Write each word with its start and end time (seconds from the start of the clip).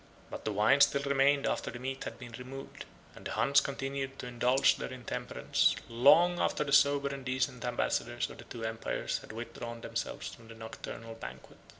But 0.31 0.45
the 0.45 0.51
wine 0.51 0.81
still 0.81 1.03
remained 1.03 1.45
after 1.45 1.69
the 1.69 1.77
meat 1.77 2.05
had 2.05 2.17
been 2.17 2.31
removed; 2.31 2.85
and 3.13 3.23
the 3.23 3.33
Huns 3.33 3.61
continued 3.61 4.17
to 4.17 4.25
indulge 4.25 4.77
their 4.77 4.89
intemperance 4.91 5.75
long 5.87 6.39
after 6.39 6.63
the 6.63 6.73
sober 6.73 7.09
and 7.09 7.23
decent 7.23 7.63
ambassadors 7.63 8.27
of 8.31 8.39
the 8.39 8.45
two 8.45 8.63
empires 8.65 9.19
had 9.19 9.31
withdrawn 9.31 9.81
themselves 9.81 10.33
from 10.33 10.47
the 10.47 10.55
nocturnal 10.55 11.13
banquet. 11.13 11.59